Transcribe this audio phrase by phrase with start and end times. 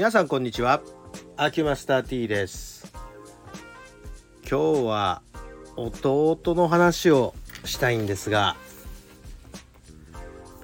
[0.00, 0.80] 皆さんこんにちは。
[1.36, 2.90] アキマスター T です。
[4.50, 5.20] 今日は
[5.76, 7.34] 弟の話を
[7.66, 8.56] したいんですが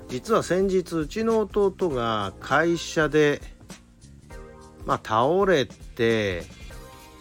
[0.09, 3.43] 実は先日うちの弟が会社で
[4.87, 6.45] まあ倒れて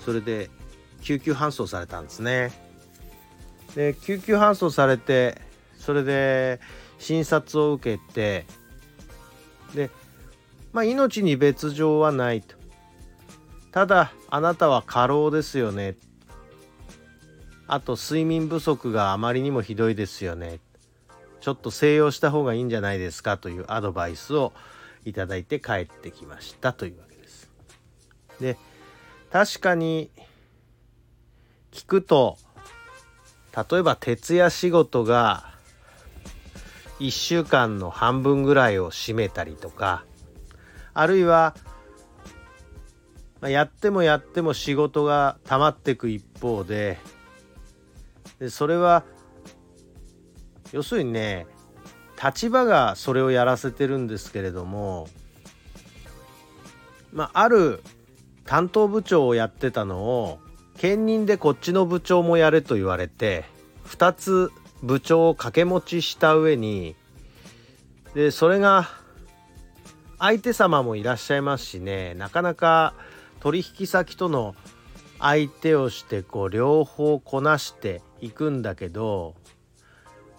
[0.06, 0.50] それで
[1.02, 2.54] 救急搬送されたんですね。
[3.76, 5.42] で救急搬送されて
[5.78, 6.62] それで
[6.98, 8.46] 診察を受けて
[9.74, 9.90] で
[10.76, 12.58] まあ命に別状はないと。
[13.72, 15.96] ただあなたは過労ですよね。
[17.66, 20.60] あと睡眠不足があまりにもひどいですよね。
[21.40, 24.52] ちょっと静養した方がいいんじゃないですかというアドバイスを
[25.06, 27.50] いただいて帰ってきましたというわけです。
[28.42, 28.58] で
[29.32, 30.12] 確かに
[31.72, 32.38] 聞くと
[33.56, 35.54] 例えば徹夜仕事が
[37.00, 40.04] 1週間の半分ぐらいを占めたりとか
[40.96, 41.54] あるいは
[43.42, 46.98] やってもやっても仕事が溜まっていく一方で
[48.40, 49.04] でそれは
[50.72, 51.48] 要するにね
[52.22, 55.08] 立場がそれをやらせてるんですけれども
[57.12, 57.84] まあある
[58.46, 60.40] 担当部長をやってたのを
[60.78, 63.44] 兼任でこっちの部長もやれと言われて
[63.86, 64.50] 2つ
[64.82, 66.96] 部長を掛け持ちした上に
[68.14, 68.90] でそれが
[70.20, 72.94] 相手様もいらっしゃいますしねなかなか
[73.40, 74.56] 取引先との
[75.20, 79.36] 相手をしてこう両方こなしていくんだけど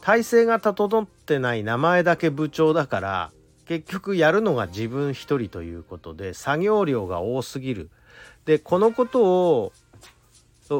[0.00, 3.32] 体制が整ってない名前だけ部長だから
[3.66, 7.90] 結局やるのが自分一人ということで作業量が多すぎる。
[8.44, 9.72] でこのことを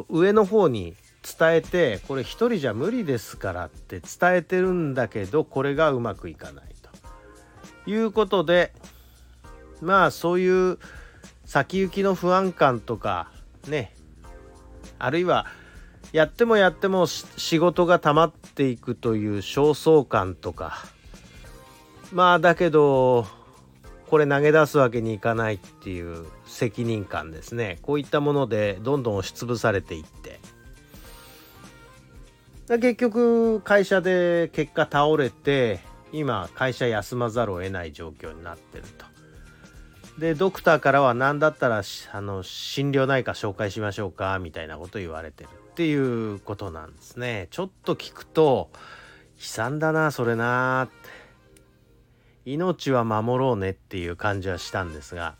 [0.07, 6.65] 上の方に伝えてこれ一人じゃ無理ですからって伝えてるんだけどこれがうまくいかない
[7.85, 8.71] ということで
[9.81, 10.79] まあそういう
[11.45, 13.31] 先行きの不安感とか
[13.67, 13.93] ね。
[14.99, 15.45] あるいは
[16.11, 20.85] やってもやっても仕事が溜まっていくという焦燥感とか。
[22.11, 23.27] まあだけど
[24.07, 27.79] これ投げ出すわけにいかないっていう責任感ですね。
[27.81, 30.39] こういったものでどんどん押しつぶされていって。
[32.69, 35.79] 結局会社で結果倒れて
[36.11, 39.16] 今会社休まざるを得ない状況になってると。
[40.17, 47.47] でドクターからは何だったらあの心療内科紹介しましょうかみたいなこと言われてるっていうことなんですね。
[47.51, 48.69] ちょっと聞くと
[49.37, 51.27] 悲惨だなそれなって。
[52.45, 55.35] 命は守ろうねっていう感じはしたんですが。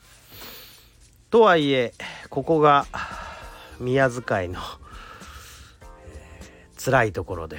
[1.30, 1.94] とはいえ
[2.28, 2.86] ここが
[3.80, 4.60] 宮遣いの、
[6.06, 7.58] えー、辛いところで。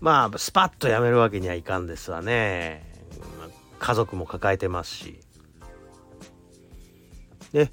[0.00, 2.97] まあスパッとやめるわけにはいかんですわね。
[3.78, 5.20] 家族も抱えてますし。
[7.52, 7.70] で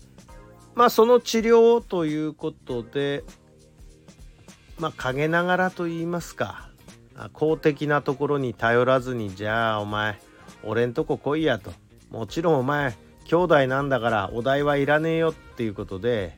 [0.74, 3.24] まあその治療ということで
[4.80, 6.70] まあ陰ながらと言いますか
[7.34, 10.20] 公的なところに頼らずにじゃあお前
[10.64, 11.72] 俺んとこ来いやと。
[12.10, 12.96] もちろんお前
[13.26, 16.38] 兄弟なんだからお代はいらねえよっていうことで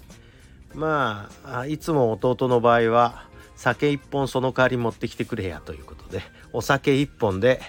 [0.74, 6.22] まあいつも弟の場合は酒一本その代わり持ってきてくれやということで
[6.54, 7.60] お酒一本で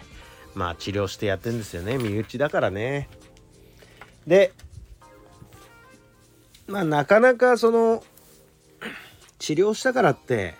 [0.55, 3.09] まあ治療してやってるんですよね身内だからね
[4.27, 4.53] で
[6.67, 8.03] まあなかなかその
[9.39, 10.55] 治療したからって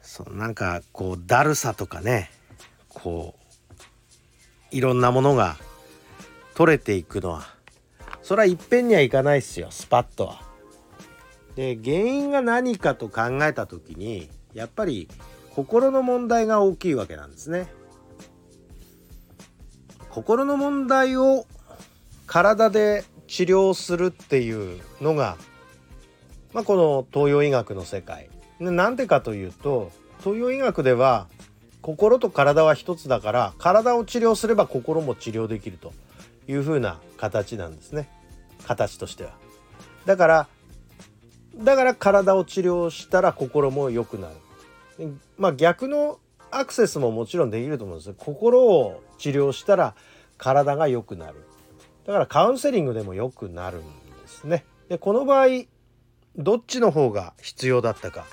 [0.00, 2.30] そのなんかこうだるさとかね
[2.88, 3.34] こ
[4.72, 5.56] ういろんなものが
[6.54, 7.46] 取れていくのは
[8.22, 10.42] それはいっぺんにはいかないっすよスパッとは。
[11.56, 15.08] で原因が何かと考えた時にやっぱり
[15.60, 17.70] 心の問題が大きいわけなんですね。
[20.08, 21.44] 心の問題を
[22.26, 25.36] 体で治療するっていうのが、
[26.54, 28.30] まあ、この東洋医学の世界。
[28.58, 29.90] なんでかというと
[30.20, 31.28] 東洋医学では
[31.82, 35.92] 心と体は一つだから体を治療すれば心も治療できると
[36.48, 38.08] いうふうな形なんですね
[38.66, 39.32] 形としては。
[40.06, 40.48] だから
[41.54, 44.34] だから体を治療したら心も良くなる。
[45.38, 46.18] まあ逆の
[46.50, 49.94] アクセスももちろんできると思うんです心を治療したら
[50.38, 51.34] 体が良くなる。
[52.06, 54.64] だからカウンセリングでも良くなるんですね。
[54.88, 55.64] でこの場合
[56.36, 58.26] どっちの方が必要だったか。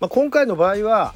[0.00, 1.14] まあ、今回の場合は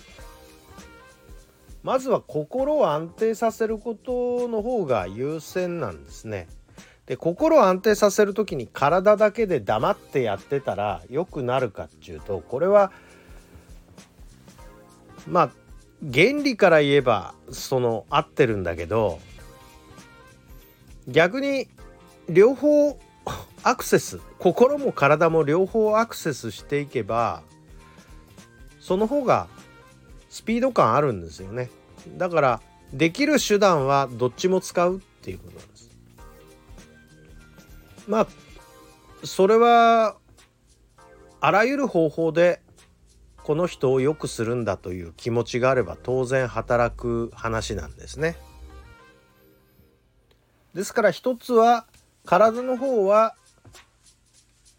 [1.83, 6.49] まずは心を安定させることの方が優先なんですね。
[7.12, 12.91] で心を安定させる時に体だけで黙ってやってたら良くなるかっていうとこれは
[15.29, 15.50] まあ
[16.11, 19.20] 原理から言えばその合ってるんだけど
[21.06, 21.69] 逆に
[22.31, 22.99] 両方
[23.62, 27.43] アクセス心も体も両方アクセスしていけば
[28.81, 29.49] その方が
[30.31, 31.69] スピード感あるんですよね。
[32.17, 32.61] だから
[32.94, 35.92] できる手段はどっちも使うっていうことなんです。
[38.09, 38.27] まあ
[39.25, 40.17] それは
[41.41, 42.61] あらゆる方法で
[43.43, 48.37] この人を良くするんだという気持ちがあれば当然働く話なんですね。
[50.75, 51.87] ですから一つは
[52.25, 53.35] 体の方は、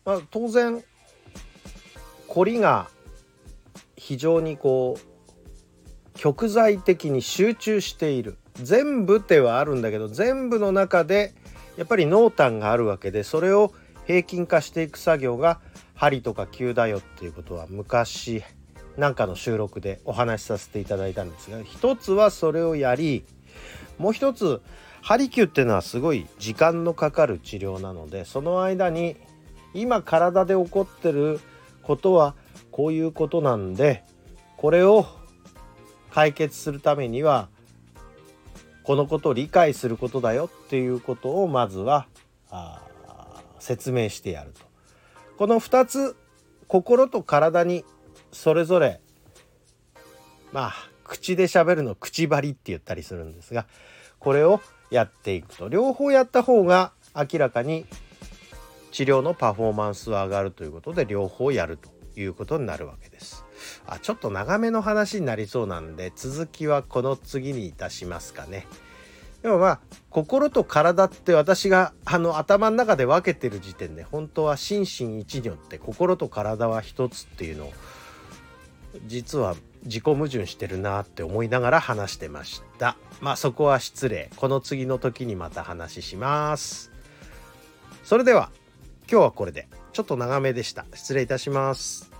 [0.05, 0.83] まあ、当然
[2.27, 2.89] 凝りが
[3.95, 11.33] 非常にこう極材的に集中している全部手はあるんだけど全部の中で
[11.77, 13.73] やっぱり濃淡があるわけでそれを
[14.05, 15.59] 平均化していく作業が
[15.95, 18.43] 針とか球だよっていうことは昔
[18.97, 23.25] なんかの収録でお話しさせていただいたんですが一つはそれをやり
[23.97, 24.61] もう一つ
[25.01, 29.17] ハリキューっていうのはすごい時間のかかる治療なのでその間に
[29.73, 31.39] 今体で起こってる
[31.81, 32.35] ことは
[32.71, 34.03] こういうことなんで
[34.57, 35.05] これを
[36.11, 37.49] 解決するためには
[38.83, 42.07] このことを理解することだよっていうことをまずは
[43.59, 44.61] 説明してやると。
[45.37, 46.15] この2つ
[46.67, 47.85] 心と体に
[48.31, 48.99] それぞれ
[50.51, 53.65] まあ口で喋るの口張りって言ったりするんですが
[54.19, 57.85] これをやっていくと両方やった方が明らかに
[58.91, 61.89] 治療のパフォーマンスは上がるということで両方やると
[62.19, 63.43] いうことになるわけです。
[63.87, 68.67] あちょっと長めの話になりそうなんで続きはこの次にいたしますかね。
[69.41, 77.73] でもまあ心と体って私があの頭の中で分けてる時点で本当は心身一によって心と体は一つっていうのを
[79.05, 82.95] 実は自己矛盾してるなって思いながら話してました。
[83.19, 84.29] まあそこは失礼。
[84.37, 86.91] この次の時にまた話します。
[88.03, 88.49] それでは
[89.11, 89.67] 今日はこれで。
[89.93, 90.85] ちょっと長めでした。
[90.93, 92.11] 失礼いたします。